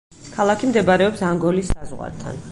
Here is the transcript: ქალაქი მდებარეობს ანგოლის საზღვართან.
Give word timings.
ქალაქი 0.35 0.69
მდებარეობს 0.69 1.21
ანგოლის 1.27 1.73
საზღვართან. 1.75 2.39